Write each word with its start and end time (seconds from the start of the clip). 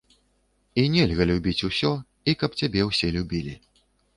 І 0.83 0.85
нельга 0.93 1.27
любіць 1.33 1.65
усё, 1.69 1.91
і 2.33 2.37
каб 2.41 2.59
цябе 2.63 2.89
ўсе 2.89 3.07
любілі. 3.19 3.53